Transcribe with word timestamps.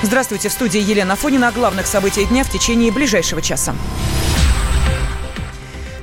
Здравствуйте, 0.00 0.48
в 0.48 0.52
студии 0.52 0.80
Елена 0.80 1.16
Фонина 1.16 1.48
о 1.48 1.52
главных 1.52 1.88
событиях 1.88 2.28
дня 2.28 2.44
в 2.44 2.50
течение 2.50 2.92
ближайшего 2.92 3.42
часа. 3.42 3.74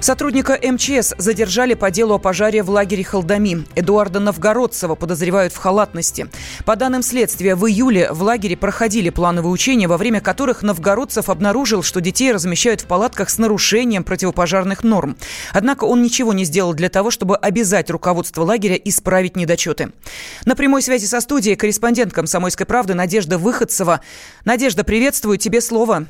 Сотрудника 0.06 0.56
МЧС 0.62 1.16
задержали 1.18 1.74
по 1.74 1.90
делу 1.90 2.14
о 2.14 2.20
пожаре 2.20 2.62
в 2.62 2.70
лагере 2.70 3.04
Халдами. 3.04 3.66
Эдуарда 3.74 4.20
Новгородцева 4.20 4.94
подозревают 4.94 5.52
в 5.52 5.58
халатности. 5.58 6.28
По 6.64 6.76
данным 6.76 7.02
следствия, 7.02 7.56
в 7.56 7.68
июле 7.68 8.12
в 8.12 8.22
лагере 8.22 8.56
проходили 8.56 9.10
плановые 9.10 9.52
учения, 9.52 9.88
во 9.88 9.98
время 9.98 10.22
которых 10.22 10.62
Новгородцев 10.62 11.28
обнаружил, 11.28 11.82
что 11.82 12.02
детей 12.02 12.32
размещают 12.32 12.82
в 12.82 12.86
палатках 12.86 13.32
с 13.32 13.40
нарушением 13.40 14.04
противопожарных 14.04 14.84
норм. 14.84 15.18
Однако 15.54 15.86
он 15.86 16.04
ничего 16.04 16.34
не 16.34 16.46
сделал 16.46 16.76
для 16.76 16.90
того, 16.90 17.10
чтобы 17.10 17.36
обязать 17.36 17.90
руководство 17.90 18.44
лагеря 18.44 18.76
исправить 18.76 19.36
недочеты. 19.36 19.92
На 20.46 20.56
прямой 20.56 20.84
связи 20.84 21.08
со 21.08 21.20
студией 21.20 21.56
корреспондент 21.56 22.14
«Комсомольской 22.14 22.68
правды» 22.68 22.94
Надежда 22.94 23.40
Выходцева. 23.40 24.02
Надежда, 24.44 24.84
приветствую, 24.84 25.40
тебе 25.40 25.62
слово. 25.62 26.06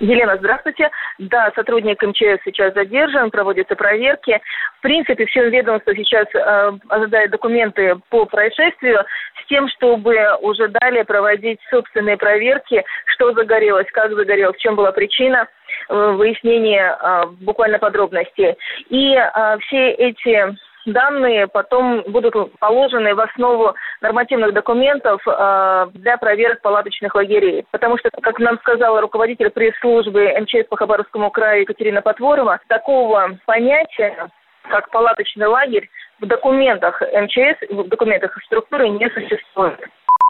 Елена, 0.00 0.36
здравствуйте. 0.36 0.90
Да, 1.18 1.50
сотрудник 1.54 2.00
МЧС 2.02 2.40
сейчас 2.44 2.72
задержан, 2.74 3.30
проводятся 3.30 3.74
проверки. 3.74 4.40
В 4.78 4.82
принципе, 4.82 5.26
все 5.26 5.48
ведомство 5.50 5.94
сейчас 5.94 6.26
э, 6.34 6.72
ожидает 6.88 7.30
документы 7.30 7.96
по 8.08 8.24
происшествию 8.24 9.04
с 9.42 9.46
тем, 9.48 9.68
чтобы 9.68 10.16
уже 10.40 10.68
далее 10.68 11.04
проводить 11.04 11.58
собственные 11.70 12.16
проверки, 12.16 12.84
что 13.06 13.32
загорелось, 13.32 13.88
как 13.92 14.12
загорелось, 14.12 14.56
в 14.56 14.60
чем 14.60 14.76
была 14.76 14.92
причина 14.92 15.48
э, 15.88 16.12
выяснения 16.12 16.96
э, 16.96 17.22
буквально 17.40 17.78
подробностей. 17.78 18.54
И 18.90 19.14
э, 19.14 19.58
все 19.62 19.90
эти 19.90 20.56
данные 20.92 21.46
потом 21.46 22.02
будут 22.08 22.34
положены 22.58 23.14
в 23.14 23.20
основу 23.20 23.74
нормативных 24.00 24.52
документов 24.52 25.20
э, 25.26 25.86
для 25.94 26.16
проверок 26.16 26.60
палаточных 26.62 27.14
лагерей. 27.14 27.64
Потому 27.70 27.98
что, 27.98 28.10
как 28.22 28.38
нам 28.38 28.58
сказала 28.58 29.00
руководитель 29.00 29.50
пресс-службы 29.50 30.34
МЧС 30.40 30.68
по 30.68 30.76
Хабаровскому 30.76 31.30
краю 31.30 31.62
Екатерина 31.62 32.02
Потворова, 32.02 32.60
такого 32.68 33.38
понятия, 33.46 34.28
как 34.68 34.90
палаточный 34.90 35.46
лагерь, 35.46 35.88
в 36.20 36.26
документах 36.26 37.00
МЧС, 37.00 37.70
в 37.70 37.88
документах 37.88 38.36
структуры 38.44 38.88
не 38.88 39.08
существует. 39.10 39.78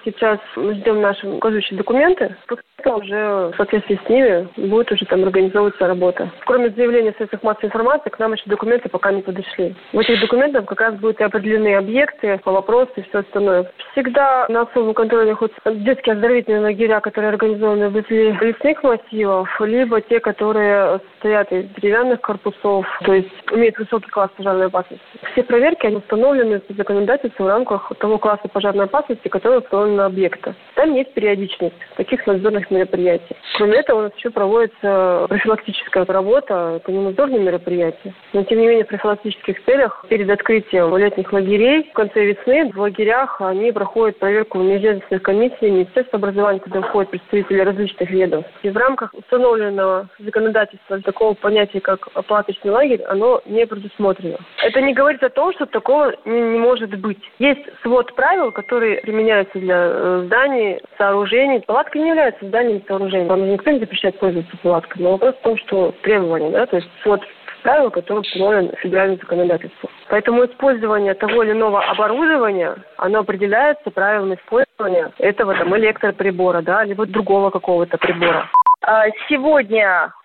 Сейчас 0.05 0.39
мы 0.57 0.75
ждем 0.75 1.01
наши 1.01 1.29
указывающие 1.29 1.77
документы. 1.77 2.37
Этого 2.79 2.99
уже 2.99 3.51
в 3.53 3.55
соответствии 3.57 3.99
с 4.05 4.09
ними 4.09 4.49
будет 4.69 4.91
уже 4.93 5.05
там 5.07 5.25
организовываться 5.25 5.87
работа. 5.87 6.31
Кроме 6.47 6.71
заявления 6.71 7.13
в 7.13 7.17
средствах 7.17 7.43
массовой 7.43 7.67
информации, 7.67 8.11
к 8.11 8.19
нам 8.21 8.33
еще 8.33 8.45
документы 8.47 8.89
пока 8.89 9.11
не 9.11 9.23
подошли. 9.23 9.75
В 9.93 9.99
этих 9.99 10.21
документах 10.21 10.65
как 10.67 10.81
раз 10.81 10.95
будут 10.95 11.21
и 11.21 11.25
определены 11.25 11.75
объекты, 11.75 12.39
по 12.45 12.53
вопросу 12.53 12.93
и 12.97 13.03
все 13.03 13.19
остальное. 13.19 13.71
Всегда 13.93 14.47
на 14.49 14.63
особом 14.63 14.95
контроле 14.95 15.31
находятся 15.31 15.61
детские 15.67 16.15
оздоровительные 16.15 16.63
лагеря, 16.63 17.01
которые 17.01 17.31
организованы 17.31 17.89
возле 17.89 18.33
лесных 18.33 18.83
массивов, 18.85 19.49
либо 19.61 20.01
те, 20.01 20.21
которые 20.21 21.01
стоят 21.19 21.51
из 21.51 21.69
деревянных 21.71 22.21
корпусов, 22.21 22.87
то 23.05 23.13
есть 23.13 23.29
имеют 23.51 23.77
высокий 23.79 24.11
класс 24.11 24.31
пожарной 24.37 24.67
опасности. 24.67 25.05
Все 25.33 25.43
проверки 25.43 25.87
они 25.87 25.97
установлены 25.97 26.61
в 26.69 26.77
законодательстве 26.77 27.45
в 27.45 27.49
рамках 27.49 27.91
того 27.99 28.19
класса 28.19 28.47
пожарной 28.47 28.85
опасности, 28.85 29.27
который 29.27 29.59
установлен 29.59 29.88
на 29.97 30.07
объекта. 30.07 30.55
Там 30.75 30.95
есть 30.95 31.13
периодичность 31.15 31.75
таких 31.97 32.27
надзорных 32.27 32.71
мероприятий. 32.71 33.37
Кроме 33.57 33.79
этого, 33.79 33.99
у 33.99 34.03
нас 34.03 34.13
еще 34.17 34.31
проводится 34.31 35.27
профилактическая 35.29 36.05
работа. 36.05 36.81
Это 36.81 36.93
не 36.93 36.99
надзорные 36.99 37.41
мероприятия. 37.41 38.15
Но, 38.33 38.45
тем 38.45 38.61
не 38.61 38.67
менее, 38.67 38.85
в 38.85 38.89
профилактических 38.89 39.65
целях 39.65 40.05
перед 40.09 40.31
открытием 40.31 40.97
летних 40.97 41.33
лагерей 41.33 41.89
в 41.91 41.93
конце 41.93 42.25
весны 42.25 42.71
в 42.73 42.79
лагерях 42.79 43.41
они 43.41 43.73
проходят 43.73 44.19
проверку 44.19 44.59
межведомственных 44.59 45.23
комиссий 45.23 45.71
Министерства 45.71 46.19
образования, 46.19 46.61
куда 46.61 46.83
входят 46.83 47.11
представители 47.11 47.61
различных 47.61 48.11
ведомств. 48.11 48.53
И 48.63 48.71
в 48.71 48.77
рамках 48.77 49.15
установленного 49.15 50.09
законодательства 50.19 51.01
такого 51.01 51.35
понятия, 51.35 51.81
как 51.81 52.09
оплаточный 52.15 52.71
лагерь, 52.71 53.03
оно 53.03 53.41
не 53.47 53.67
предусмотрено. 53.67 54.39
Это 54.63 54.81
не 54.81 54.95
говорит 54.95 55.23
о 55.23 55.31
том, 55.31 55.53
что 55.55 55.67
такого 55.67 56.15
не 56.25 56.59
может 56.59 56.95
быть. 56.99 57.19
Есть 57.39 57.67
свод 57.83 58.15
правил, 58.15 58.53
которые 58.53 59.01
применяются 59.01 59.59
для 59.59 59.78
Э, 59.79 60.23
зданий, 60.27 60.81
сооружений. 60.97 61.61
Палатка 61.61 61.99
не 61.99 62.09
является 62.09 62.47
зданием 62.47 62.83
сооружением. 62.87 63.29
Там 63.29 63.49
никто 63.51 63.71
не 63.71 63.81
запрещает 63.81 64.19
пользоваться 64.19 64.57
палаткой. 64.63 65.03
Но 65.03 65.13
вопрос 65.13 65.35
в 65.37 65.43
том, 65.43 65.57
что 65.59 65.95
требования, 66.03 66.51
да, 66.51 66.67
то 66.67 66.77
есть 66.77 66.89
вот 67.05 67.23
правил, 67.63 67.91
который 67.91 68.21
установлен 68.21 68.73
федеральным 68.77 69.19
законодательством. 69.19 69.91
Поэтому 70.09 70.45
использование 70.45 71.15
того 71.15 71.43
или 71.43 71.53
иного 71.53 71.83
оборудования, 71.83 72.77
оно 72.97 73.21
определяется 73.21 73.91
правилами 73.91 74.37
использования 74.37 75.13
этого 75.19 75.55
там 75.55 75.77
электроприбора, 75.77 76.63
да, 76.63 76.85
либо 76.85 77.07
другого 77.07 77.51
какого-то 77.51 77.99
прибора. 77.99 78.49
А, 78.83 79.09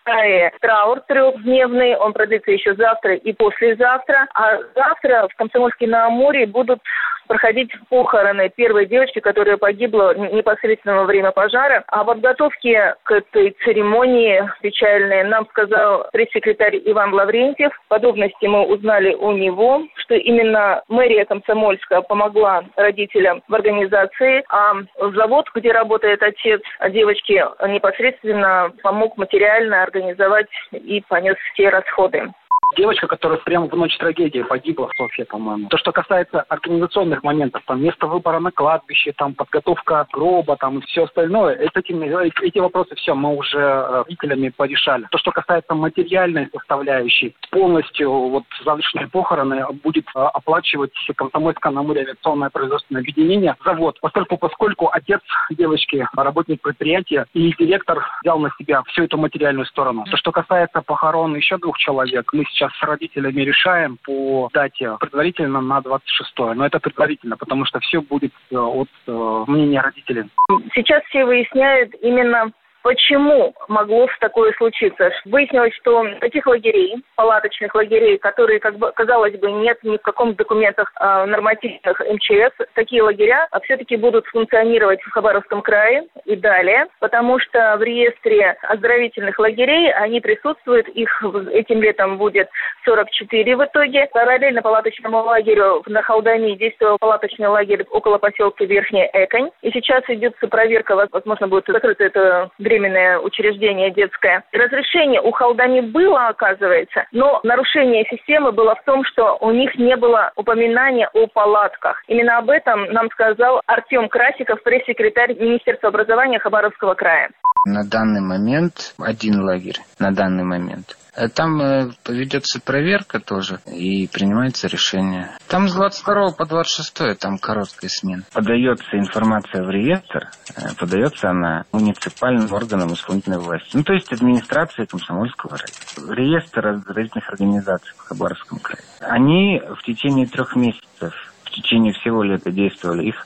сегодня 0.05 0.51
траур 0.61 1.01
трехдневный, 1.07 1.95
он 1.95 2.13
продлится 2.13 2.51
еще 2.51 2.75
завтра 2.75 3.15
и 3.15 3.33
послезавтра. 3.33 4.27
А 4.33 4.57
завтра 4.75 5.27
в 5.31 5.35
Комсомольске 5.35 5.87
на 5.87 6.07
Амуре 6.07 6.45
будут 6.45 6.79
проходить 7.27 7.71
похороны 7.89 8.49
первой 8.49 8.85
девочки, 8.85 9.19
которая 9.19 9.57
погибла 9.57 10.13
непосредственно 10.15 10.97
во 10.97 11.03
время 11.05 11.31
пожара. 11.31 11.83
О 11.87 12.03
подготовке 12.03 12.95
к 13.03 13.11
этой 13.11 13.55
церемонии 13.63 14.43
печальной 14.61 15.23
нам 15.23 15.47
сказал 15.47 16.07
пресс-секретарь 16.11 16.81
Иван 16.85 17.13
Лаврентьев. 17.13 17.71
Подробности 17.87 18.45
мы 18.45 18.65
узнали 18.65 19.13
у 19.13 19.31
него, 19.31 19.83
что 19.95 20.15
именно 20.15 20.83
мэрия 20.87 21.25
Комсомольска 21.25 22.01
помогла 22.01 22.63
родителям 22.75 23.41
в 23.47 23.55
организации, 23.55 24.43
а 24.49 24.73
завод, 25.15 25.45
где 25.55 25.71
работает 25.71 26.21
отец 26.21 26.61
девочки, 26.89 27.43
непосредственно 27.67 28.71
помог 28.81 29.17
материально 29.17 29.83
организовать 29.93 30.49
и 30.71 31.01
понес 31.07 31.35
все 31.53 31.69
расходы 31.69 32.31
девочка, 32.75 33.07
которая 33.07 33.39
прямо 33.39 33.67
в 33.67 33.75
ночь 33.75 33.97
трагедии 33.97 34.41
погибла 34.41 34.89
в 34.89 34.95
Софье, 34.95 35.25
по-моему. 35.25 35.67
То, 35.69 35.77
что 35.77 35.91
касается 35.91 36.41
организационных 36.41 37.23
моментов, 37.23 37.63
там 37.65 37.81
место 37.81 38.07
выбора 38.07 38.39
на 38.39 38.51
кладбище, 38.51 39.13
там 39.17 39.33
подготовка 39.33 40.07
гроба, 40.11 40.57
там 40.57 40.79
и 40.79 40.81
все 40.85 41.05
остальное, 41.05 41.55
это, 41.55 41.79
эти, 41.79 42.45
эти 42.45 42.59
вопросы 42.59 42.95
все 42.95 43.13
мы 43.13 43.35
уже 43.35 43.59
э, 43.59 44.03
родителями 44.23 44.49
порешали. 44.49 45.07
То, 45.11 45.17
что 45.17 45.31
касается 45.31 45.73
материальной 45.75 46.49
составляющей, 46.51 47.35
полностью 47.51 48.11
вот 48.11 48.43
завтрашние 48.63 49.07
похороны 49.07 49.65
будет 49.83 50.05
э, 50.15 50.19
оплачивать 50.19 50.93
Комсомольское 51.15 51.71
на 51.71 51.83
море 51.83 52.01
авиационное 52.01 52.49
производственное 52.49 53.01
объединение, 53.01 53.55
завод. 53.63 53.97
Поскольку, 54.01 54.37
поскольку 54.37 54.89
отец 54.91 55.21
девочки, 55.49 56.07
работник 56.15 56.61
предприятия 56.61 57.25
и 57.33 57.53
директор 57.57 58.05
взял 58.21 58.39
на 58.39 58.51
себя 58.57 58.83
всю 58.83 59.03
эту 59.03 59.17
материальную 59.17 59.65
сторону. 59.65 60.05
То, 60.09 60.17
что 60.17 60.31
касается 60.31 60.81
похорон 60.81 61.35
еще 61.35 61.57
двух 61.57 61.77
человек, 61.77 62.31
мы 62.33 62.45
сейчас 62.45 62.62
с 62.69 62.83
родителями 62.83 63.41
решаем 63.41 63.97
по 64.03 64.49
дате 64.53 64.97
предварительно 64.99 65.61
на 65.61 65.81
26 65.81 66.31
но 66.55 66.65
это 66.65 66.79
предварительно, 66.79 67.37
потому 67.37 67.65
что 67.65 67.79
все 67.79 68.01
будет 68.01 68.33
э, 68.51 68.55
от 68.55 68.89
э, 69.07 69.43
мнения 69.47 69.81
родителей. 69.81 70.29
Сейчас 70.73 71.03
все 71.05 71.25
выясняют 71.25 71.93
именно 72.01 72.51
Почему 72.83 73.53
могло 73.69 74.07
такое 74.19 74.51
случиться? 74.57 75.09
Выяснилось, 75.23 75.73
что 75.75 76.05
таких 76.19 76.45
лагерей, 76.45 76.97
палаточных 77.15 77.73
лагерей, 77.73 78.17
которые, 78.17 78.59
как 78.59 78.77
бы, 78.77 78.91
казалось 78.91 79.39
бы, 79.39 79.51
нет 79.51 79.77
ни 79.83 79.95
в 79.95 80.01
каком 80.01 80.35
документах 80.35 80.91
э, 80.99 81.25
нормативных 81.25 81.99
МЧС, 82.01 82.53
такие 82.73 83.01
лагеря 83.01 83.47
а 83.51 83.59
все-таки 83.61 83.95
будут 83.95 84.25
функционировать 84.27 85.01
в 85.01 85.11
Хабаровском 85.11 85.61
крае 85.61 86.03
и 86.25 86.35
далее, 86.35 86.87
потому 86.99 87.39
что 87.39 87.77
в 87.77 87.83
реестре 87.83 88.57
оздоровительных 88.63 89.39
лагерей 89.39 89.93
они 89.93 90.19
присутствуют, 90.19 90.87
их 90.89 91.23
этим 91.51 91.81
летом 91.81 92.17
будет 92.17 92.49
44 92.83 93.55
в 93.55 93.63
итоге. 93.63 94.09
Параллельно 94.11 94.61
палаточному 94.61 95.19
лагерю 95.19 95.83
на 95.85 96.01
Халдане 96.01 96.57
действовал 96.57 96.97
палаточный 96.97 97.47
лагерь 97.47 97.85
около 97.91 98.17
поселка 98.17 98.65
Верхняя 98.65 99.09
Эконь. 99.13 99.51
И 99.61 99.71
сейчас 99.71 100.03
идет 100.09 100.35
проверка, 100.49 101.07
возможно, 101.11 101.47
будет 101.47 101.65
закрыто 101.67 102.03
это 102.03 102.49
временное 102.73 103.19
учреждение 103.19 103.91
детское. 103.91 104.43
Разрешение 104.51 105.21
у 105.21 105.31
Халдани 105.31 105.81
было, 105.81 106.27
оказывается, 106.27 107.05
но 107.11 107.39
нарушение 107.43 108.05
системы 108.09 108.51
было 108.51 108.75
в 108.75 108.83
том, 108.83 109.05
что 109.05 109.37
у 109.41 109.51
них 109.51 109.75
не 109.75 109.95
было 109.95 110.31
упоминания 110.35 111.07
о 111.13 111.27
палатках. 111.27 112.01
Именно 112.07 112.39
об 112.39 112.49
этом 112.49 112.85
нам 112.85 113.09
сказал 113.11 113.61
Артем 113.67 114.09
Красиков, 114.09 114.63
пресс-секретарь 114.63 115.35
Министерства 115.35 115.89
образования 115.89 116.39
Хабаровского 116.39 116.95
края. 116.95 117.29
На 117.65 117.85
данный 117.85 118.21
момент 118.21 118.93
один 118.97 119.41
лагерь, 119.41 119.79
на 119.97 120.11
данный 120.11 120.43
момент. 120.43 120.97
Э, 121.15 121.29
там 121.29 121.61
э, 121.61 121.91
ведется 122.07 122.59
проверка 122.59 123.19
тоже 123.19 123.59
и 123.67 124.07
принимается 124.07 124.67
решение. 124.67 125.29
Там 125.47 125.69
с 125.69 125.73
22 125.73 126.31
по 126.31 126.45
26 126.45 127.19
там 127.19 127.37
короткая 127.37 127.89
смена. 127.89 128.23
Подается 128.33 128.97
информация 128.97 129.63
в 129.63 129.69
реестр, 129.69 130.29
э, 130.55 130.73
подается 130.77 131.29
она 131.29 131.63
муниципальным 131.71 132.51
органам 132.51 132.93
исполнительной 132.93 133.39
власти. 133.39 133.69
Ну, 133.75 133.83
то 133.83 133.93
есть 133.93 134.11
администрации 134.11 134.85
Комсомольского 134.85 135.57
района. 135.57 136.15
Реестр 136.15 136.67
оздоровительных 136.67 137.29
организаций 137.29 137.93
в 137.95 138.01
Хабаровском 138.01 138.59
крае. 138.59 138.83
Они 138.99 139.61
в 139.61 139.83
течение 139.83 140.25
трех 140.25 140.55
месяцев, 140.55 141.13
в 141.53 141.55
течение 141.55 141.93
всего 141.93 142.23
лета 142.23 142.51
действовали. 142.51 143.05
Их 143.05 143.25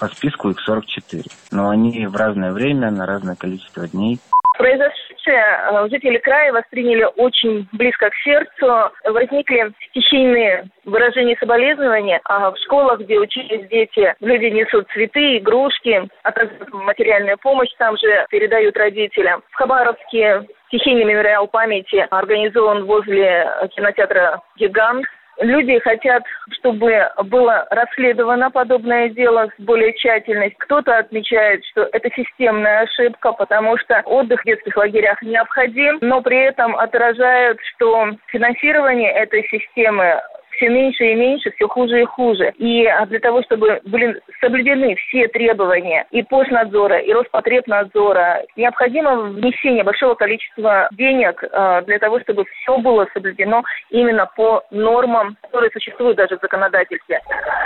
По 0.00 0.08
списку 0.08 0.50
их 0.50 0.60
44. 0.60 1.22
Но 1.52 1.68
они 1.70 2.06
в 2.06 2.16
разное 2.16 2.52
время, 2.52 2.90
на 2.90 3.06
разное 3.06 3.36
количество 3.36 3.86
дней. 3.88 4.18
Произошедшее 4.58 5.44
э, 5.44 5.88
жители 5.90 6.18
края 6.18 6.52
восприняли 6.52 7.06
очень 7.16 7.68
близко 7.72 8.08
к 8.08 8.14
сердцу. 8.24 8.90
Возникли 9.04 9.72
стихийные 9.90 10.68
выражения 10.84 11.36
соболезнования. 11.38 12.20
А 12.24 12.50
в 12.50 12.56
школах, 12.64 13.00
где 13.00 13.18
учились 13.18 13.68
дети, 13.68 14.14
люди 14.20 14.46
несут 14.46 14.86
цветы, 14.92 15.38
игрушки, 15.38 16.08
оказывают 16.22 16.72
материальную 16.72 17.38
помощь, 17.38 17.70
там 17.78 17.96
же 17.98 18.26
передают 18.30 18.76
родителям. 18.76 19.42
В 19.50 19.56
Хабаровске 19.56 20.46
стихийный 20.68 21.04
мемориал 21.04 21.46
памяти 21.48 22.06
организован 22.10 22.84
возле 22.84 23.46
кинотеатра 23.74 24.40
«Гигант». 24.56 25.06
Люди 25.40 25.78
хотят, 25.80 26.22
чтобы 26.52 27.10
было 27.24 27.66
расследовано 27.70 28.50
подобное 28.50 29.10
дело 29.10 29.50
с 29.56 29.62
более 29.62 29.92
тщательностью. 29.92 30.58
Кто-то 30.60 30.96
отмечает, 30.96 31.64
что 31.66 31.88
это 31.92 32.08
системная 32.16 32.82
ошибка, 32.82 33.32
потому 33.32 33.76
что 33.78 34.00
отдых 34.06 34.40
в 34.40 34.44
детских 34.46 34.76
лагерях 34.76 35.20
необходим, 35.22 35.98
но 36.00 36.22
при 36.22 36.38
этом 36.38 36.74
отражают, 36.76 37.58
что 37.74 38.12
финансирование 38.28 39.12
этой 39.12 39.46
системы 39.48 40.20
все 40.56 40.68
меньше 40.68 41.04
и 41.04 41.14
меньше, 41.14 41.50
все 41.52 41.68
хуже 41.68 42.02
и 42.02 42.04
хуже. 42.04 42.52
И 42.58 42.86
а, 42.86 43.06
для 43.06 43.20
того, 43.20 43.42
чтобы 43.42 43.80
были 43.84 44.20
соблюдены 44.40 44.96
все 44.96 45.28
требования 45.28 46.06
и 46.10 46.22
постнадзора, 46.22 46.98
и 46.98 47.12
Роспотребнадзора, 47.12 48.44
необходимо 48.56 49.22
внесение 49.22 49.84
большого 49.84 50.14
количества 50.14 50.88
денег 50.92 51.42
а, 51.52 51.82
для 51.82 51.98
того, 51.98 52.20
чтобы 52.20 52.44
все 52.44 52.78
было 52.78 53.06
соблюдено 53.12 53.62
именно 53.90 54.26
по 54.36 54.62
нормам, 54.70 55.36
которые 55.42 55.70
существуют 55.70 56.16
даже 56.16 56.36
в 56.36 56.40
законодательстве. 56.40 57.20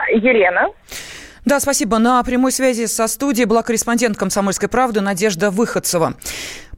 Елена. 0.08 0.68
Да, 1.44 1.58
спасибо. 1.60 1.98
На 1.98 2.22
прямой 2.22 2.52
связи 2.52 2.86
со 2.86 3.06
студией 3.06 3.46
была 3.46 3.62
корреспондент 3.62 4.16
«Комсомольской 4.16 4.68
правды» 4.68 5.00
Надежда 5.00 5.50
Выходцева. 5.50 6.14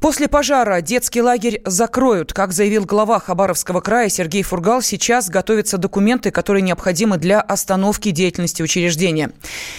После 0.02 0.26
пожара 0.26 0.80
детский 0.80 1.22
лагерь 1.22 1.60
закроют. 1.64 2.32
Как 2.32 2.50
заявил 2.50 2.84
глава 2.84 3.20
Хабаровского 3.20 3.80
края 3.80 4.08
Сергей 4.08 4.42
Фургал, 4.42 4.82
сейчас 4.82 5.30
готовятся 5.30 5.78
документы, 5.78 6.32
которые 6.32 6.62
необходимы 6.62 7.18
для 7.18 7.40
остановки 7.40 8.10
деятельности 8.10 8.62
учреждения. 8.62 9.30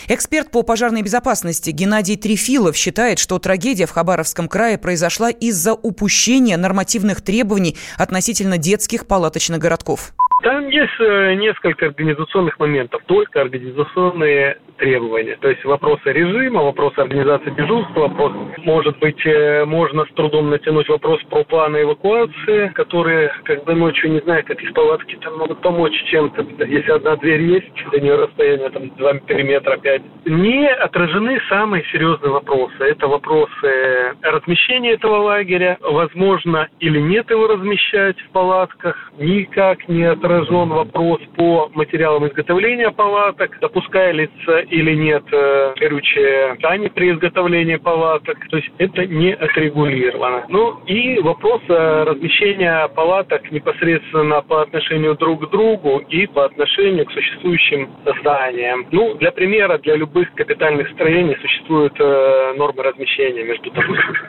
Эксперт 0.07 0.49
по 0.49 0.63
пожарной 0.63 1.01
безопасности 1.01 1.71
Геннадий 1.71 2.15
Трефилов 2.15 2.77
считает, 2.77 3.19
что 3.19 3.37
трагедия 3.37 3.85
в 3.85 3.91
Хабаровском 3.91 4.47
крае 4.47 4.77
произошла 4.77 5.29
из-за 5.29 5.73
упущения 5.73 6.55
нормативных 6.55 7.21
требований 7.21 7.75
относительно 7.97 8.57
детских 8.57 9.07
палаточных 9.07 9.59
городков. 9.59 10.13
Там 10.41 10.67
есть 10.67 10.99
э, 10.99 11.35
несколько 11.35 11.87
организационных 11.87 12.59
моментов, 12.59 13.01
только 13.07 13.41
организационные 13.41 14.57
требования. 14.77 15.37
То 15.41 15.49
есть 15.49 15.63
вопросы 15.65 16.11
режима, 16.11 16.63
вопросы 16.63 16.99
организации 16.99 17.51
дежурства, 17.51 18.01
вопрос, 18.01 18.33
может 18.57 18.97
быть, 18.99 19.25
э, 19.25 19.65
можно 19.65 20.05
с 20.05 20.09
трудом 20.13 20.49
натянуть 20.49 20.89
вопрос 20.89 21.21
про 21.29 21.43
планы 21.43 21.83
эвакуации, 21.83 22.69
которые, 22.69 23.31
как 23.43 23.63
бы 23.65 23.73
ночью, 23.73 24.11
не 24.11 24.19
знаю, 24.19 24.43
как 24.45 24.61
из 24.61 24.71
палатки 24.73 25.17
там 25.21 25.37
могут 25.37 25.61
помочь 25.61 25.93
чем-то, 26.05 26.45
если 26.65 26.91
одна 26.91 27.15
дверь 27.17 27.41
есть, 27.41 27.91
до 27.91 27.99
нее 27.99 28.15
расстояние 28.15 28.69
там 28.69 28.83
2-3 28.83 29.43
метра 29.43 29.77
5. 29.77 30.01
Не 30.25 30.67
отражены 30.67 31.39
самые 31.49 31.83
серьезные 31.91 32.31
вопросы. 32.31 32.75
Это 32.79 33.07
вопросы 33.07 34.13
размещения 34.21 34.91
этого 34.93 35.17
лагеря, 35.17 35.77
возможно 35.81 36.67
или 36.79 36.99
нет 36.99 37.29
его 37.29 37.47
размещать 37.47 38.19
в 38.21 38.29
палатках, 38.29 39.11
никак 39.17 39.87
не 39.87 40.03
отражен 40.03 40.69
вопрос 40.69 41.21
по 41.35 41.69
материалам 41.73 42.27
изготовления 42.27 42.91
палаток, 42.91 43.57
допускается 43.59 44.62
или 44.69 44.95
нет 44.95 45.23
э, 45.31 45.73
горючие 45.79 46.55
ткани 46.55 46.87
при 46.87 47.11
изготовлении 47.11 47.77
палаток. 47.77 48.37
То 48.49 48.57
есть 48.57 48.69
это 48.77 49.05
не 49.05 49.33
отрегулировано. 49.33 50.45
Ну 50.49 50.79
и 50.85 51.19
вопрос 51.19 51.61
размещения 51.67 52.87
палаток 52.89 53.51
непосредственно 53.51 54.41
по 54.41 54.61
отношению 54.61 55.15
друг 55.15 55.47
к 55.47 55.51
другу 55.51 55.99
и 56.09 56.27
по 56.27 56.45
отношению 56.45 57.05
к 57.05 57.11
существующим 57.11 57.89
зданиям. 58.19 58.87
Ну, 58.91 59.15
для 59.15 59.31
примера, 59.31 59.77
для 59.77 59.95
любых 59.95 60.33
капитальных 60.33 60.89
строений 60.91 61.37
существуют 61.41 61.93
э, 61.99 62.53
нормы 62.57 62.83
размещения 62.83 63.43
между 63.43 63.71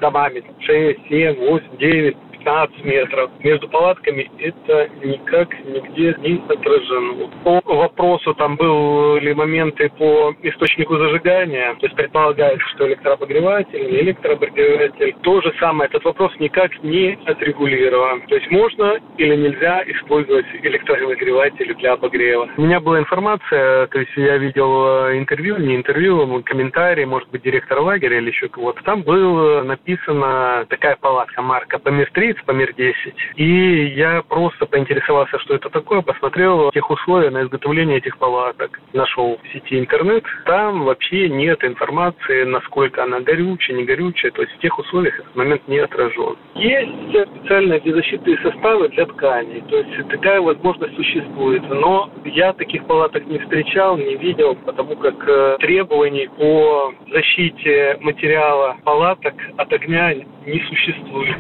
домами 0.01 0.43
6, 0.61 1.09
7, 1.09 1.37
8, 1.37 1.77
9, 1.79 2.17
15 2.45 2.85
метров. 2.85 3.31
Между 3.41 3.69
палатками 3.69 4.31
это 4.39 4.89
никак 5.03 5.49
нигде 5.65 6.15
не 6.19 6.43
отражено. 6.49 7.31
По 7.43 7.61
вопросу, 7.65 8.35
там 8.35 8.57
были 8.57 9.33
моменты 9.33 9.91
по 9.99 10.35
источнику 10.43 10.97
зажигания, 10.97 11.75
то 11.75 11.87
есть 11.87 11.97
предполагается, 11.97 12.67
что 12.75 12.87
электрообогреватель 12.87 13.81
или 13.81 14.03
электрообогреватель. 14.03 15.15
То 15.23 15.41
же 15.41 15.55
самое, 15.59 15.89
этот 15.89 16.05
вопрос 16.05 16.33
никак 16.39 16.71
не 16.83 17.19
отрегулирован. 17.25 18.23
То 18.29 18.35
есть 18.35 18.51
можно 18.51 18.99
или 19.17 19.37
нельзя 19.37 19.83
использовать 19.87 20.47
электрообогреватель 20.63 21.75
для 21.77 21.95
обогрева. 21.95 22.49
У 22.57 22.63
меня 22.63 22.81
была 22.81 22.99
информация, 22.99 23.87
то 23.87 23.99
есть 23.99 24.13
я 24.17 24.37
видел 24.37 25.09
э, 25.09 25.19
интервью, 25.19 25.57
не 25.59 25.77
интервью, 25.77 26.43
комментарий, 26.45 27.05
может 27.05 27.31
быть, 27.31 27.43
директора 27.43 27.81
лагеря 27.81 28.19
или 28.19 28.29
еще 28.29 28.49
кого-то. 28.49 28.83
Там 28.85 29.03
было 29.03 29.63
написано 29.63 30.67
такая 30.69 30.97
палатка 30.97 31.41
марка 31.43 31.79
Памир 31.79 32.11
3 32.35 32.45
по 32.45 32.53
МИР-10. 32.53 33.15
И 33.37 33.87
я 33.97 34.23
просто 34.29 34.67
поинтересовался, 34.67 35.39
что 35.41 35.55
это 35.55 35.71
такое, 35.71 36.03
посмотрел 36.03 36.71
тех 36.71 36.91
условия 36.91 37.31
на 37.31 37.43
изготовление 37.43 37.99
этих 37.99 38.19
палаток. 38.19 38.81
Нашел 38.93 39.39
в 39.43 39.53
сети 39.53 39.79
интернет. 39.79 40.25
Там 40.47 40.85
вообще 40.85 41.29
нет 41.29 41.65
информации, 41.65 42.45
насколько 42.45 43.03
она 43.03 43.21
горючая, 43.21 43.77
не 43.77 43.85
горючая. 43.85 44.33
То 44.33 44.43
есть 44.43 44.55
в 44.55 44.59
тех 44.59 44.79
условиях 44.79 45.19
этот 45.19 45.35
момент 45.37 45.67
не 45.69 45.79
отражен. 45.79 46.37
Есть 46.55 46.93
специальные 47.31 47.81
беззащитные 47.81 48.39
составы 48.39 48.89
для 48.89 49.07
тканей. 49.07 49.63
То 49.69 49.77
есть 49.79 50.09
такая 50.09 50.41
возможность 50.41 50.95
существует. 50.97 51.63
Но 51.69 52.11
я 52.25 52.53
таких 52.53 52.87
палаток 52.87 53.27
не 53.27 53.39
встречал, 53.39 53.97
не 53.97 54.17
видел, 54.17 54.55
потому 54.57 54.97
как 54.97 55.15
э, 55.29 55.57
требований 55.61 56.29
по 56.39 56.93
защите 57.11 57.99
материала 58.01 58.77
палаток 58.85 59.35
от 59.57 59.73
огня 59.73 60.15
не 60.15 60.61
существует. 60.69 61.37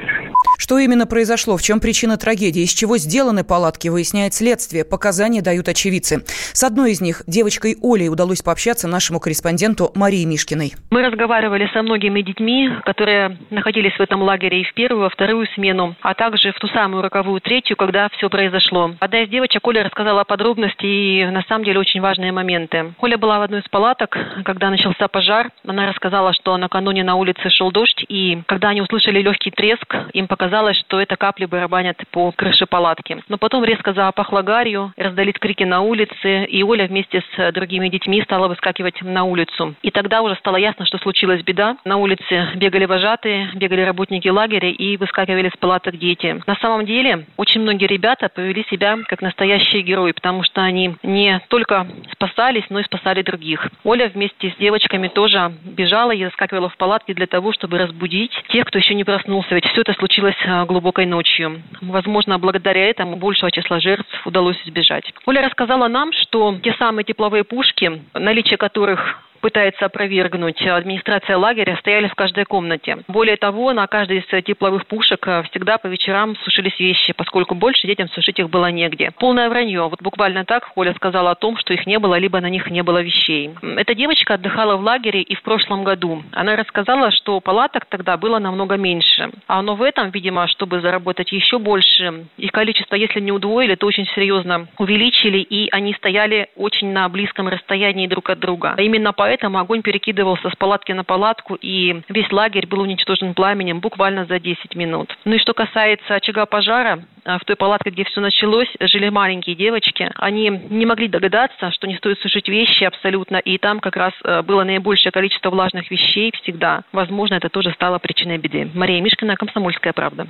Что 0.65 0.79
именно 0.79 1.07
произошло, 1.07 1.59
в 1.59 1.63
чем 1.63 1.79
причина 1.79 2.17
трагедии, 2.17 2.63
из 2.63 2.73
чего 2.73 2.97
сделаны 2.97 3.45
палатки, 3.45 3.89
выясняет 3.89 4.33
следствие. 4.33 4.87
Показания 4.87 5.43
дают 5.43 5.69
очевидцы. 5.69 6.25
С 6.55 6.65
одной 6.65 6.93
из 6.93 7.03
них, 7.03 7.21
девочкой 7.27 7.77
Олей, 7.83 8.09
удалось 8.09 8.41
пообщаться 8.41 8.89
нашему 8.89 9.21
корреспонденту 9.21 9.93
Марии 9.95 10.25
Мишкиной. 10.25 10.73
Мы 10.91 11.03
разговаривали 11.03 11.69
со 11.75 11.83
многими 11.83 12.23
детьми, 12.23 12.71
которые 12.87 13.37
находились 13.51 13.93
в 13.93 14.01
этом 14.01 14.23
лагере 14.23 14.63
и 14.63 14.65
в 14.65 14.73
первую, 14.73 15.09
и 15.09 15.13
вторую 15.13 15.47
смену, 15.55 15.97
а 16.01 16.15
также 16.15 16.53
в 16.53 16.59
ту 16.59 16.69
самую 16.69 17.03
роковую 17.03 17.43
третью, 17.43 17.77
когда 17.77 18.09
все 18.17 18.31
произошло. 18.31 18.95
Одна 19.01 19.25
из 19.25 19.29
девочек, 19.29 19.67
Оля, 19.67 19.85
рассказала 19.85 20.25
подробности 20.25 20.87
и 20.87 21.27
на 21.27 21.43
самом 21.43 21.67
деле 21.67 21.79
очень 21.79 22.01
важные 22.01 22.33
моменты. 22.33 22.95
Оля 23.03 23.19
была 23.19 23.39
в 23.39 23.43
одной 23.43 23.61
из 23.61 23.69
палаток, 23.69 24.17
когда 24.47 24.71
начался 24.71 25.09
пожар. 25.09 25.51
Она 25.67 25.87
рассказала, 25.87 26.33
что 26.33 26.57
накануне 26.57 27.05
на 27.05 27.17
улице 27.17 27.51
шел 27.51 27.71
дождь, 27.71 28.03
и 28.09 28.41
когда 28.47 28.71
они 28.71 28.81
услышали 28.81 29.21
легкий 29.21 29.51
треск, 29.51 29.95
им 30.15 30.27
показалось, 30.27 30.54
что 30.75 31.01
это 31.01 31.17
капли 31.17 31.47
барабанят 31.47 31.97
по 32.11 32.31
крыше 32.33 32.67
палатки. 32.67 33.23
Но 33.29 33.39
потом 33.39 33.65
резко 33.65 33.93
запахло 33.93 34.43
гарью, 34.43 34.93
раздались 34.97 35.35
крики 35.35 35.65
на 35.65 35.81
улице, 35.81 36.45
и 36.45 36.63
Оля 36.63 36.87
вместе 36.87 37.23
с 37.37 37.53
другими 37.53 37.89
детьми 37.89 38.23
стала 38.23 38.47
выскакивать 38.47 39.03
на 39.03 39.25
улицу. 39.25 39.75
И 39.83 39.91
тогда 39.91 40.23
уже 40.23 40.37
стало 40.37 40.57
ясно, 40.57 40.87
что 40.87 40.99
случилась 40.99 41.43
беда. 41.43 41.77
На 41.85 41.97
улице 41.97 42.51
бегали 42.55 42.85
вожатые, 42.85 43.51
бегали 43.55 43.81
работники 43.81 44.29
лагеря 44.29 44.71
и 44.71 44.97
выскакивали 44.97 45.49
с 45.49 45.57
палаток 45.59 45.99
дети. 45.99 46.41
На 46.47 46.57
самом 46.57 46.87
деле, 46.87 47.27
очень 47.37 47.61
многие 47.61 47.87
ребята 47.87 48.29
повели 48.29 48.65
себя 48.71 48.97
как 49.09 49.23
настоящие 49.23 49.83
герои, 49.83 50.13
потому 50.13 50.45
что 50.45 50.63
они 50.63 50.97
не 51.03 51.41
только 51.49 51.87
спасались, 52.13 52.65
но 52.71 52.81
и 52.81 52.85
спасали 52.85 53.23
других. 53.23 53.69
Оля 53.83 54.09
вместе 54.09 54.51
с 54.51 54.57
девочками 54.57 55.09
тоже 55.09 55.53
бежала 55.65 56.13
и 56.13 56.25
заскакивала 56.25 56.69
в 56.69 56.77
палатки 56.77 57.13
для 57.13 57.27
того, 57.27 57.53
чтобы 57.53 57.79
разбудить 57.79 58.33
тех, 58.49 58.67
кто 58.67 58.79
еще 58.79 58.95
не 58.95 59.05
проснулся. 59.05 59.55
Ведь 59.55 59.67
все 59.67 59.81
это 59.81 59.95
случилось 59.95 60.37
глубокой 60.67 61.07
ночью. 61.07 61.63
Возможно, 61.81 62.39
благодаря 62.39 62.89
этому 62.89 63.17
большего 63.17 63.51
числа 63.51 63.81
жертв 63.81 64.27
удалось 64.27 64.61
избежать. 64.65 65.13
Оля 65.27 65.43
рассказала 65.43 65.89
нам, 65.89 66.13
что 66.13 66.57
те 66.63 66.75
самые 66.75 67.05
тепловые 67.05 67.45
пушки, 67.45 68.03
наличие 68.15 68.57
которых 68.57 69.21
пытается 69.45 69.85
опровергнуть 69.85 70.67
администрация 70.67 71.37
лагеря, 71.37 71.77
стояли 71.77 72.09
в 72.09 72.15
каждой 72.15 72.47
комнате. 72.47 73.05
Более 73.09 73.37
того, 73.37 73.75
на 73.75 73.87
каждой 73.87 74.21
из 74.21 74.45
тепловых 74.45 74.87
пушек 74.87 75.29
э, 75.29 75.43
всегда 75.51 75.77
по 75.77 75.87
вечерам 75.87 76.35
сушились 76.45 76.81
вещи, 76.81 77.13
поскольку 77.13 77.55
больше 77.55 77.87
детям 77.87 78.09
сушить 78.09 78.39
их 78.39 78.49
было 78.49 78.71
негде. 78.71 79.11
Полное 79.19 79.51
вранье. 79.51 79.87
Вот 79.91 80.01
буквально 80.01 80.47
так 80.47 80.71
Оля 80.77 80.95
сказала 80.95 81.33
о 81.33 81.35
том, 81.35 81.59
что 81.59 81.75
их 81.75 81.85
не 81.85 81.99
было, 81.99 82.15
либо 82.19 82.41
на 82.41 82.49
них 82.49 82.71
не 82.71 82.83
было 82.83 83.03
вещей. 83.03 83.51
Эта 83.77 83.95
девочка 83.95 84.35
отдыхала 84.35 84.77
в 84.77 84.81
лагере 84.81 85.21
и 85.21 85.35
в 85.35 85.43
прошлом 85.43 85.85
году. 85.85 86.23
Она 86.33 86.57
рассказала, 86.57 87.11
что 87.11 87.39
палаток 87.41 87.85
тогда 87.85 88.17
было 88.17 88.39
намного 88.39 88.77
меньше. 88.77 89.31
А 89.47 89.61
но 89.61 89.75
в 89.75 89.83
этом, 89.83 90.09
видимо, 90.09 90.49
чтобы 90.49 90.81
заработать 90.81 91.33
еще 91.33 91.59
больше, 91.59 92.25
их 92.39 92.51
количество, 92.51 92.95
если 92.95 93.21
не 93.21 93.31
удвоили, 93.31 93.75
то 93.75 93.87
очень 93.87 94.07
серьезно 94.15 94.69
увеличили, 94.79 95.41
и 95.41 95.69
они 95.71 95.93
стояли 95.93 96.49
очень 96.57 96.93
на 96.93 97.07
близком 97.11 97.49
расстоянии 97.49 98.07
друг 98.07 98.31
от 98.31 98.39
друга. 98.39 98.75
Именно 98.79 99.13
поэтому 99.13 99.34
поэтому 99.35 99.59
огонь 99.59 99.83
перекидывался 99.83 100.49
с 100.49 100.55
палатки 100.55 100.93
на 100.93 101.03
палатку, 101.03 101.57
и 101.61 102.03
весь 102.09 102.31
лагерь 102.31 102.69
был 102.69 102.81
уничтожен 102.83 103.35
пламенем 103.35 103.81
буквально 103.81 104.27
за 104.27 104.39
10 104.39 104.77
минут. 104.77 105.17
Ну 105.25 105.35
и 105.35 105.39
что 105.39 105.55
касается 105.55 106.15
очага 106.15 106.47
пожара, 106.47 107.03
а, 107.25 107.41
в 107.41 107.45
той 107.45 107.57
палатке, 107.57 107.91
где 107.91 108.05
все 108.05 108.21
началось, 108.21 108.69
жили 108.79 109.09
маленькие 109.09 109.57
девочки. 109.57 110.09
Они 110.15 110.51
не 110.71 110.87
могли 110.87 111.09
догадаться, 111.09 111.73
что 111.73 111.89
не 111.89 111.97
стоит 111.97 112.21
сушить 112.21 112.49
вещи 112.49 112.85
абсолютно, 112.85 113.39
и 113.39 113.59
там 113.59 113.81
как 113.81 113.97
раз 113.97 114.13
э, 114.23 114.43
было 114.43 114.63
наибольшее 114.63 115.11
количество 115.11 115.51
влажных 115.51 115.91
вещей 115.91 116.33
всегда. 116.43 116.83
Возможно, 116.93 117.35
это 117.35 117.49
тоже 117.49 117.73
стало 117.73 117.99
причиной 117.99 118.39
беды. 118.39 118.71
Мария 118.73 119.01
Мишкина, 119.01 119.35
«Комсомольская 119.35 119.93
правда». 119.93 120.29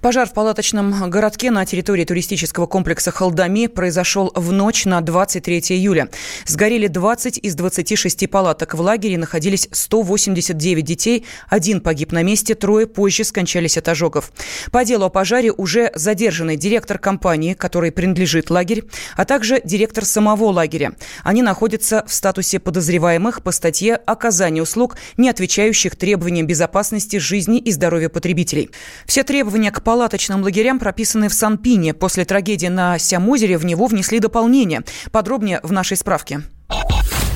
Пожар 0.00 0.28
в 0.28 0.32
палаточном 0.32 1.10
городке 1.10 1.50
на 1.50 1.64
территории 1.66 2.04
туристического 2.04 2.66
комплекса 2.66 3.10
Халдами 3.10 3.66
произошел 3.66 4.32
в 4.34 4.52
ночь 4.52 4.84
на 4.84 5.00
23 5.00 5.58
июля. 5.70 6.08
Сгорели 6.46 6.86
20 6.86 7.38
из 7.38 7.54
26 7.54 8.30
палаток. 8.30 8.74
В 8.74 8.80
лагере 8.80 9.18
находились 9.18 9.68
189 9.70 10.84
детей. 10.84 11.24
Один 11.48 11.80
погиб 11.80 12.12
на 12.12 12.22
месте, 12.22 12.54
трое 12.54 12.86
позже 12.86 13.24
скончались 13.24 13.76
от 13.78 13.88
ожогов. 13.88 14.32
По 14.70 14.84
делу 14.84 15.04
о 15.04 15.10
пожаре 15.10 15.52
уже 15.52 15.90
задержаны 15.94 16.56
директор 16.56 16.98
компании, 16.98 17.54
которой 17.54 17.92
принадлежит 17.92 18.50
лагерь, 18.50 18.84
а 19.16 19.24
также 19.24 19.60
директор 19.64 20.04
самого 20.04 20.44
лагеря. 20.46 20.92
Они 21.22 21.42
находятся 21.42 22.04
в 22.06 22.12
статусе 22.12 22.58
подозреваемых 22.58 23.42
по 23.42 23.52
статье 23.52 23.96
«Оказание 23.96 24.62
услуг, 24.62 24.96
не 25.16 25.28
отвечающих 25.28 25.96
требованиям 25.96 26.46
безопасности 26.46 27.16
жизни 27.16 27.58
и 27.58 27.70
здоровья 27.72 28.08
потребителей». 28.08 28.70
Все 29.06 29.22
требования 29.22 29.63
Требования 29.64 29.80
к 29.80 29.82
палаточным 29.82 30.42
лагерям 30.42 30.78
прописаны 30.78 31.30
в 31.30 31.32
Санпине. 31.32 31.94
После 31.94 32.26
трагедии 32.26 32.66
на 32.66 32.98
Сямозере 32.98 33.56
в 33.56 33.64
него 33.64 33.86
внесли 33.86 34.18
дополнение. 34.18 34.82
Подробнее 35.10 35.60
в 35.62 35.72
нашей 35.72 35.96
справке. 35.96 36.42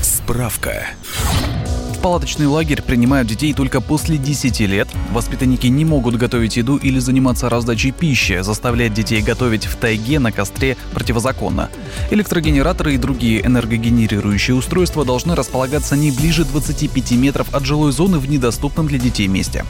Справка. 0.03 0.85
Палаточный 2.09 2.47
лагерь 2.47 2.81
принимают 2.81 3.29
детей 3.29 3.53
только 3.53 3.83
после 3.83 4.17
10 4.17 4.61
лет. 4.61 4.89
Воспитанники 5.13 5.67
не 5.67 5.85
могут 5.85 6.17
готовить 6.17 6.57
еду 6.57 6.79
или 6.79 6.99
заниматься 7.01 7.51
раздачей 7.51 7.91
пищи. 7.91 8.41
Заставлять 8.41 8.95
детей 8.95 9.21
готовить 9.21 9.67
в 9.67 9.77
тайге 9.77 10.19
на 10.19 10.33
костре 10.33 10.79
противозаконно. 10.95 11.69
Электрогенераторы 12.11 12.95
и 12.95 12.97
другие 12.97 13.45
энергогенерирующие 13.45 14.57
устройства 14.57 15.05
должны 15.05 15.35
располагаться 15.35 15.97
не 15.97 16.11
ближе 16.11 16.47
25 16.47 17.11
метров 17.11 17.55
от 17.55 17.67
жилой 17.67 17.93
зоны 17.93 18.19
в 18.19 18.27
недоступном 18.27 18.87
для 18.87 18.99
детей 18.99 19.27
месте. 19.27 19.67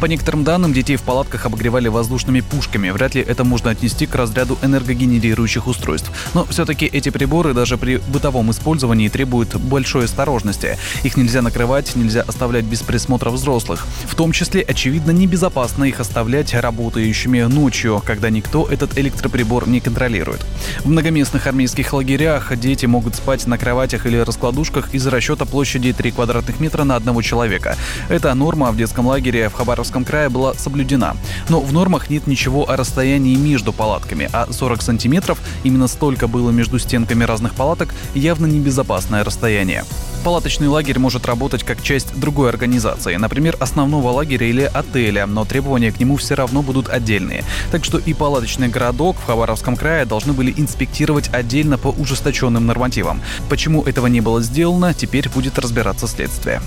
По 0.00 0.06
некоторым 0.06 0.42
данным, 0.42 0.72
детей 0.72 0.96
в 0.96 1.02
палатках 1.02 1.44
обогревали 1.44 1.88
воздушными 1.88 2.40
пушками. 2.40 2.88
Вряд 2.88 3.14
ли 3.14 3.20
это 3.20 3.44
можно 3.44 3.68
отнести 3.68 4.06
к 4.06 4.14
разряду 4.14 4.56
энергогенерирующих 4.62 5.66
устройств. 5.66 6.10
Но 6.32 6.46
все-таки 6.46 6.86
эти 6.86 7.10
приборы 7.10 7.52
даже 7.52 7.76
при 7.76 7.98
бытовом 7.98 8.50
использовании 8.52 9.10
требуют 9.10 9.54
большой 9.56 10.06
осторожности. 10.06 10.78
Их 11.02 11.18
нельзя 11.18 11.42
накрывать 11.42 11.73
открывать, 11.74 11.96
нельзя 11.96 12.22
оставлять 12.22 12.64
без 12.64 12.82
присмотра 12.82 13.30
взрослых. 13.30 13.86
В 14.06 14.14
том 14.14 14.32
числе, 14.32 14.62
очевидно, 14.62 15.10
небезопасно 15.10 15.84
их 15.84 16.00
оставлять 16.00 16.54
работающими 16.54 17.42
ночью, 17.42 18.02
когда 18.04 18.30
никто 18.30 18.66
этот 18.66 18.96
электроприбор 18.98 19.68
не 19.68 19.80
контролирует. 19.80 20.44
В 20.84 20.88
многоместных 20.88 21.46
армейских 21.46 21.92
лагерях 21.92 22.56
дети 22.56 22.86
могут 22.86 23.16
спать 23.16 23.46
на 23.46 23.58
кроватях 23.58 24.06
или 24.06 24.18
раскладушках 24.18 24.94
из 24.94 25.06
расчета 25.06 25.44
площади 25.44 25.92
3 25.92 26.12
квадратных 26.12 26.60
метра 26.60 26.84
на 26.84 26.96
одного 26.96 27.22
человека. 27.22 27.76
Эта 28.08 28.32
норма 28.34 28.70
в 28.70 28.76
детском 28.76 29.06
лагере 29.06 29.48
в 29.48 29.54
Хабаровском 29.54 30.04
крае 30.04 30.28
была 30.28 30.54
соблюдена. 30.54 31.16
Но 31.48 31.60
в 31.60 31.72
нормах 31.72 32.10
нет 32.10 32.26
ничего 32.26 32.70
о 32.70 32.76
расстоянии 32.76 33.36
между 33.36 33.72
палатками, 33.72 34.28
а 34.32 34.46
40 34.52 34.82
сантиметров, 34.82 35.38
именно 35.64 35.88
столько 35.88 36.28
было 36.28 36.50
между 36.50 36.78
стенками 36.78 37.24
разных 37.24 37.54
палаток, 37.54 37.94
явно 38.14 38.46
небезопасное 38.46 39.24
расстояние. 39.24 39.84
Палаточный 40.24 40.68
лагерь 40.68 40.98
может 40.98 41.26
работать 41.26 41.53
как 41.62 41.82
часть 41.82 42.18
другой 42.18 42.48
организации, 42.48 43.14
например, 43.16 43.56
основного 43.60 44.10
лагеря 44.10 44.46
или 44.46 44.62
отеля, 44.62 45.26
но 45.26 45.44
требования 45.44 45.92
к 45.92 46.00
нему 46.00 46.16
все 46.16 46.34
равно 46.34 46.62
будут 46.62 46.88
отдельные. 46.88 47.44
Так 47.70 47.84
что 47.84 47.98
и 47.98 48.14
палаточный 48.14 48.68
городок 48.68 49.16
в 49.16 49.26
Хабаровском 49.26 49.76
крае 49.76 50.04
должны 50.04 50.32
были 50.32 50.52
инспектировать 50.56 51.30
отдельно 51.32 51.78
по 51.78 51.88
ужесточенным 51.88 52.66
нормативам. 52.66 53.20
Почему 53.48 53.82
этого 53.82 54.06
не 54.08 54.20
было 54.20 54.42
сделано, 54.42 54.94
теперь 54.94 55.28
будет 55.28 55.58
разбираться 55.58 56.06
следствие. 56.08 56.60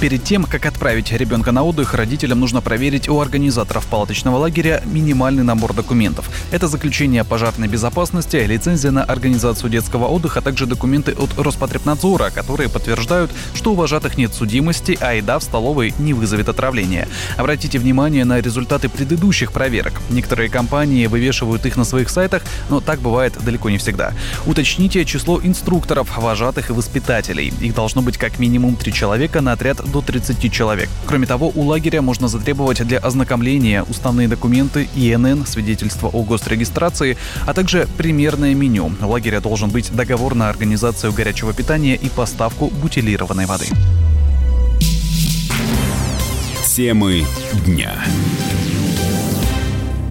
Перед 0.00 0.24
тем, 0.24 0.44
как 0.44 0.64
отправить 0.64 1.12
ребенка 1.12 1.52
на 1.52 1.62
отдых, 1.62 1.92
родителям 1.92 2.40
нужно 2.40 2.62
проверить 2.62 3.06
у 3.10 3.20
организаторов 3.20 3.84
палаточного 3.86 4.38
лагеря 4.38 4.82
минимальный 4.86 5.42
набор 5.42 5.74
документов. 5.74 6.30
Это 6.50 6.68
заключение 6.68 7.20
о 7.20 7.24
пожарной 7.24 7.68
безопасности, 7.68 8.36
лицензия 8.36 8.92
на 8.92 9.04
организацию 9.04 9.68
детского 9.68 10.06
отдыха, 10.06 10.38
а 10.38 10.42
также 10.42 10.64
документы 10.64 11.12
от 11.12 11.36
Роспотребнадзора, 11.36 12.30
которые 12.30 12.70
подтверждают, 12.70 13.30
что 13.54 13.72
у 13.72 13.74
вожатых 13.74 14.16
нет 14.16 14.32
судимости, 14.32 14.96
а 15.02 15.12
еда 15.12 15.38
в 15.38 15.42
столовой 15.42 15.92
не 15.98 16.14
вызовет 16.14 16.48
отравления. 16.48 17.06
Обратите 17.36 17.78
внимание 17.78 18.24
на 18.24 18.40
результаты 18.40 18.88
предыдущих 18.88 19.52
проверок. 19.52 20.00
Некоторые 20.08 20.48
компании 20.48 21.08
вывешивают 21.08 21.66
их 21.66 21.76
на 21.76 21.84
своих 21.84 22.08
сайтах, 22.08 22.42
но 22.70 22.80
так 22.80 23.00
бывает 23.00 23.34
далеко 23.44 23.68
не 23.68 23.76
всегда. 23.76 24.14
Уточните 24.46 25.04
число 25.04 25.38
инструкторов, 25.42 26.16
вожатых 26.16 26.70
и 26.70 26.72
воспитателей. 26.72 27.52
Их 27.60 27.74
должно 27.74 28.00
быть 28.00 28.16
как 28.16 28.38
минимум 28.38 28.76
три 28.76 28.94
человека 28.94 29.42
на 29.42 29.52
отряд 29.52 29.89
до 29.90 30.00
30 30.00 30.52
человек. 30.52 30.88
Кроме 31.06 31.26
того, 31.26 31.52
у 31.54 31.62
лагеря 31.62 32.02
можно 32.02 32.28
затребовать 32.28 32.86
для 32.86 32.98
ознакомления 32.98 33.82
уставные 33.82 34.28
документы 34.28 34.88
ИНН, 34.94 35.46
свидетельство 35.46 36.08
о 36.08 36.22
госрегистрации, 36.22 37.16
а 37.46 37.54
также 37.54 37.88
примерное 37.96 38.54
меню. 38.54 38.92
У 39.00 39.06
лагеря 39.06 39.40
должен 39.40 39.70
быть 39.70 39.94
договор 39.94 40.34
на 40.34 40.48
организацию 40.48 41.12
горячего 41.12 41.52
питания 41.52 41.96
и 41.96 42.08
поставку 42.08 42.68
бутилированной 42.68 43.46
воды. 43.46 43.66
Темы 46.64 47.24
дня. 47.66 47.92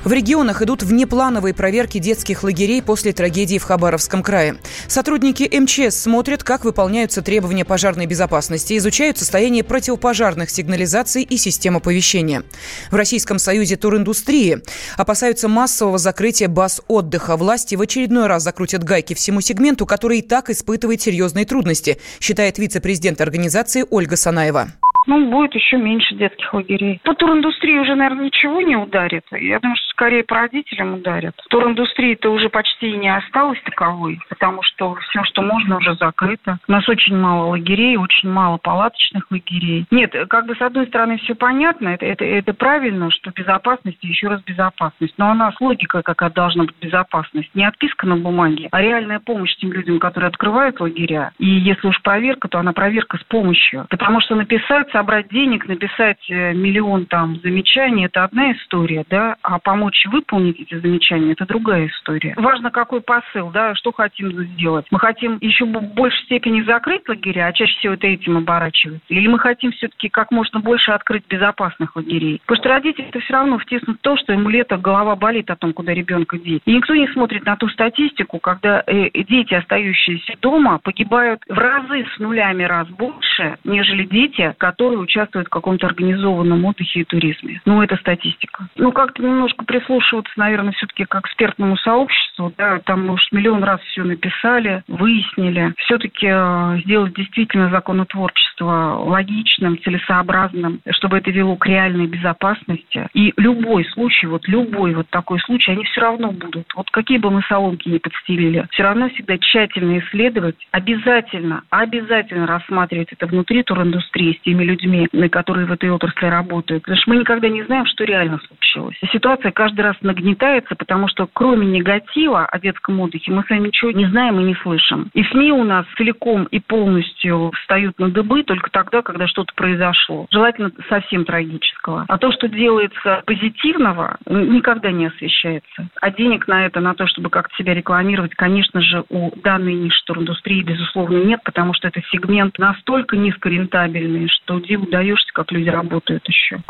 В 0.10 0.12
регионах 0.12 0.64
идут 0.64 0.82
внеплановые 0.82 1.54
проверки 1.54 2.00
детских 2.00 2.42
лагерей 2.42 2.82
после 2.82 3.14
трагедии 3.14 3.60
в 3.60 3.64
Хабаровском 3.64 4.24
крае. 4.24 4.58
Сотрудники 4.88 5.44
МЧС 5.44 5.96
смотрят, 6.02 6.44
как 6.44 6.66
выполняются 6.66 7.22
требования 7.22 7.64
пожарной 7.64 8.08
безопасности, 8.08 8.76
изучают 8.76 9.20
состояние 9.20 9.64
противопожарных 9.64 10.50
сигнализаций 10.50 11.22
и 11.22 11.38
систем 11.38 11.78
оповещения. 11.78 12.42
В 12.90 12.96
Российском 12.96 13.38
союзе 13.38 13.76
туриндустрии 13.76 14.64
опасаются 14.98 15.48
массового 15.48 16.00
закрытия 16.00 16.48
баз 16.48 16.82
отдыха. 16.88 17.38
Власти 17.38 17.76
в 17.76 17.82
очередной 17.82 18.26
раз 18.26 18.42
закрутят 18.42 18.84
гайки 18.84 19.14
всему 19.14 19.42
сегменту, 19.42 19.86
который 19.86 20.18
и 20.18 20.22
так 20.24 20.50
испытывает 20.50 21.04
серьезные 21.04 21.46
трудности, 21.46 22.00
считает 22.20 22.58
вице-президент 22.58 23.22
организации 23.22 23.86
Ольга 23.88 24.16
Санаева 24.16 24.72
ну, 25.08 25.30
будет 25.30 25.56
еще 25.56 25.78
меньше 25.78 26.16
детских 26.16 26.54
лагерей. 26.54 27.00
По 27.04 27.14
туриндустрии 27.14 27.80
уже, 27.80 27.96
наверное, 27.96 28.26
ничего 28.26 28.62
не 28.62 28.76
ударит. 28.76 29.24
Я 29.32 29.60
думаю, 29.60 29.76
что 29.78 29.90
скорее 29.90 30.24
по 30.24 30.36
родителям 30.36 30.96
ударит. 30.96 31.34
Туриндустрии-то 31.50 32.30
уже 32.30 32.50
почти 32.50 32.94
не 32.94 33.14
осталось 33.14 33.62
таковой, 33.64 34.20
потому 34.30 34.62
что 34.64 34.96
все, 34.96 35.24
что 35.26 35.42
можно, 35.42 35.78
уже 35.78 35.96
закрыто. 35.96 36.60
У 36.68 36.72
нас 36.72 36.88
очень 36.88 37.18
мало 37.18 37.50
лагерей, 37.50 37.98
очень 37.98 38.30
мало 38.30 38.58
палаточных 38.58 39.30
лагерей. 39.32 39.86
Нет, 39.92 40.14
как 40.30 40.46
бы 40.46 40.56
с 40.56 40.62
одной 40.62 40.88
стороны 40.88 41.18
все 41.18 41.36
понятно, 41.36 41.90
это, 41.90 42.06
это, 42.06 42.26
это 42.26 42.54
правильно, 42.54 43.12
что 43.12 43.32
безопасность 43.32 43.98
и 44.02 44.08
еще 44.08 44.28
раз 44.28 44.42
безопасность. 44.44 45.14
Но 45.18 45.32
у 45.32 45.34
нас 45.34 45.60
логика 45.60 46.02
какая 46.02 46.30
должна 46.30 46.66
быть 46.66 46.76
безопасность. 46.82 47.50
Не 47.54 47.66
отписка 47.66 48.08
на 48.08 48.16
бумаге, 48.16 48.70
а 48.72 48.82
реальная 48.82 49.20
помощь 49.20 49.56
тем 49.58 49.74
людям, 49.74 50.00
которые 50.00 50.30
открывают 50.30 50.80
лагеря. 50.80 51.32
И 51.40 51.48
если 51.48 51.88
уж 51.88 52.02
проверка, 52.02 52.48
то 52.48 52.60
она 52.60 52.74
проверка 52.74 53.18
с 53.18 53.24
помощью. 53.24 53.86
Потому 53.90 54.22
что 54.22 54.36
написать 54.36 54.89
собрать 54.92 55.30
денег, 55.30 55.68
написать 55.68 56.20
э, 56.30 56.54
миллион 56.54 57.06
там 57.06 57.40
замечаний– 57.42 58.06
это 58.08 58.24
одна 58.24 58.52
история, 58.54 59.06
да, 59.10 59.36
а 59.42 59.60
помочь 59.60 60.06
выполнить 60.12 60.60
эти 60.60 60.76
замечания– 60.76 61.32
это 61.34 61.46
другая 61.46 61.88
история. 61.88 62.34
Важно, 62.38 62.72
какой 62.72 63.02
посыл, 63.02 63.50
да, 63.52 63.76
что 63.76 63.92
хотим 63.92 64.32
сделать. 64.32 64.86
Мы 64.92 65.00
хотим 65.00 65.38
еще 65.42 65.66
в 65.66 65.94
большей 65.94 66.24
степени 66.26 66.62
закрыть 66.62 67.08
лагеря, 67.08 67.48
а 67.48 67.54
чаще 67.54 67.78
всего 67.80 67.94
это 67.94 68.08
этим 68.08 68.38
оборачивается. 68.38 69.06
Или 69.10 69.28
мы 69.28 69.40
хотим 69.40 69.72
все-таки 69.72 70.10
как 70.10 70.32
можно 70.32 70.60
больше 70.60 70.92
открыть 70.92 71.24
безопасных 71.28 71.96
лагерей. 71.96 72.42
Потому 72.46 72.62
что 72.62 72.70
родители 72.70 73.08
это 73.08 73.20
все 73.20 73.34
равно 73.34 73.58
втиснут 73.60 74.02
то, 74.02 74.18
что 74.18 74.34
ему 74.34 74.50
лето 74.50 74.78
голова 74.78 75.16
болит 75.16 75.50
о 75.50 75.56
том, 75.56 75.74
куда 75.74 75.94
ребенка 75.94 76.38
деть. 76.38 76.62
И 76.66 76.74
никто 76.74 76.96
не 76.96 77.08
смотрит 77.10 77.46
на 77.46 77.56
ту 77.56 77.68
статистику, 77.70 78.40
когда 78.40 78.84
э, 78.86 79.10
дети, 79.24 79.54
остающиеся 79.54 80.36
дома, 80.42 80.80
погибают 80.80 81.42
в 81.48 81.58
разы 81.58 82.06
с 82.16 82.20
нулями 82.20 82.64
раз 82.64 82.88
больше, 82.90 83.58
нежели 83.64 84.06
дети, 84.06 84.54
которые 84.58 84.79
которые 84.80 85.00
участвуют 85.00 85.48
в 85.48 85.52
каком-то 85.52 85.88
организованном 85.88 86.64
отдыхе 86.64 87.02
и 87.02 87.04
туризме. 87.04 87.62
Ну, 87.66 87.84
это 87.84 87.98
статистика. 87.98 88.70
Ну, 88.78 88.94
как-то 88.94 89.22
немножко 89.22 89.66
прислушиваться, 89.66 90.32
наверное, 90.38 90.72
все-таки 90.72 91.04
к 91.04 91.16
экспертному 91.16 91.76
сообществу. 91.76 92.54
Да, 92.58 92.80
там 92.86 93.10
уж 93.10 93.22
миллион 93.34 93.62
раз 93.66 93.82
все 93.82 94.06
написали, 94.06 94.82
выяснили. 94.88 95.74
Все-таки 95.80 96.28
э, 96.32 96.80
сделать 96.86 97.14
действительно 97.14 97.70
законотворчество 97.70 99.02
логичным, 99.04 99.78
целесообразным, 99.82 100.80
чтобы 100.92 101.18
это 101.18 101.30
вело 101.30 101.58
к 101.58 101.66
реальной 101.66 102.08
безопасности. 102.08 103.10
И 103.14 103.34
любой 103.36 103.84
случай, 103.84 104.28
вот 104.28 104.48
любой 104.48 104.94
вот 104.94 105.10
такой 105.10 105.42
случай, 105.42 105.72
они 105.74 105.84
все 105.84 106.00
равно 106.00 106.32
будут. 106.32 106.74
Вот 106.74 106.90
какие 106.92 107.18
бы 107.18 107.32
мы 107.32 107.42
соломки 107.50 107.90
не 107.90 108.00
подстелили, 108.00 108.66
все 108.72 108.84
равно 108.84 109.10
всегда 109.10 109.38
тщательно 109.40 110.00
исследовать, 110.00 110.56
обязательно, 110.72 111.64
обязательно 111.70 112.48
рассматривать 112.48 113.12
это 113.12 113.28
внутри 113.28 113.64
туриндустрии 113.64 114.38
с 114.40 114.42
теми 114.44 114.69
людьми, 114.70 115.08
которые 115.30 115.66
в 115.66 115.72
этой 115.72 115.90
отрасли 115.90 116.26
работают. 116.26 116.84
Потому 116.84 116.98
что 116.98 117.10
мы 117.12 117.18
никогда 117.18 117.50
не 117.50 117.64
знаем, 117.64 117.86
что 117.86 118.04
реально 118.04 118.40
случилось. 118.48 118.98
Ситуация 119.12 119.52
каждый 119.52 119.82
раз 119.82 119.96
нагнетается, 120.02 120.76
потому 120.76 121.08
что 121.08 121.28
кроме 121.32 121.68
негатива 121.68 122.46
о 122.46 122.60
детском 122.60 123.00
отдыхе 123.00 123.32
мы 123.32 123.44
с 123.44 123.50
вами 123.50 123.68
ничего 123.68 123.92
не 123.92 124.06
знаем 124.06 124.40
и 124.40 124.44
не 124.44 124.56
слышим. 124.56 125.10
И 125.14 125.24
СМИ 125.24 125.52
у 125.52 125.64
нас 125.64 125.86
целиком 125.98 126.46
и 126.46 126.60
полностью 126.60 127.52
встают 127.62 128.00
на 128.00 128.10
дыбы 128.10 128.44
только 128.44 128.70
тогда, 128.72 129.02
когда 129.02 129.28
что-то 129.28 129.54
произошло. 129.56 130.28
Желательно 130.32 130.72
совсем 130.88 131.26
трагического. 131.26 132.06
А 132.08 132.18
то, 132.18 132.32
что 132.32 132.48
делается 132.48 133.24
позитивного, 133.26 134.18
никогда 134.28 134.92
не 134.92 135.08
освещается. 135.08 135.90
А 136.02 136.12
денег 136.12 136.48
на 136.48 136.66
это, 136.66 136.80
на 136.80 136.94
то, 136.94 137.08
чтобы 137.08 137.30
как-то 137.30 137.56
себя 137.56 137.74
рекламировать, 137.74 138.36
конечно 138.36 138.82
же, 138.82 139.04
у 139.10 139.32
данной 139.42 139.74
ниши 139.74 140.04
туриндустрии, 140.06 140.62
безусловно, 140.62 141.18
нет, 141.24 141.42
потому 141.44 141.74
что 141.74 141.88
это 141.88 142.02
сегмент 142.12 142.58
настолько 142.60 143.18
низкорентабельный, 143.18 144.28
что 144.30 144.59
диву 144.60 144.86
даешься, 144.88 145.32
как 145.34 145.52
люди 145.52 145.70
работают 145.70 146.28
еще. 146.28 146.62